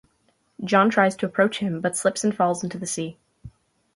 [0.63, 3.19] John tries to approach him, but slips and falls into the sea.